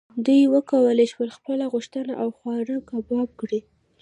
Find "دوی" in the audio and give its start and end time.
0.25-0.41